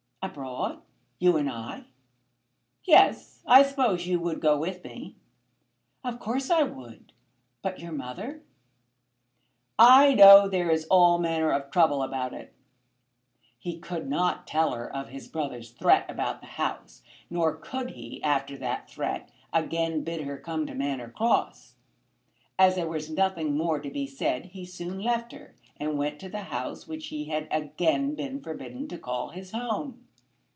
[0.23, 0.83] "Abroad!
[1.17, 1.85] You and I?"
[2.83, 3.41] "Yes.
[3.47, 5.15] I suppose you would go with me?"
[6.03, 7.11] "Of course I would.
[7.63, 8.43] But your mother?"
[9.79, 12.53] "I know there is all manner of trouble about it."
[13.57, 18.21] He could not tell her of his brother's threat about the house, nor could he,
[18.21, 21.77] after that threat, again bid her come to Manor Cross.
[22.59, 26.29] As there was nothing more to be said he soon left her, and went to
[26.29, 30.07] the house which he had again been forbidden to call his home.